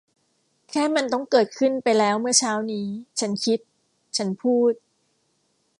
[0.71, 2.87] แต่มันต้องเกิดขึ้นไปแล้วเมื่อเช้านี้
[3.19, 3.59] ฉันคิด
[4.17, 4.73] ฉันพูด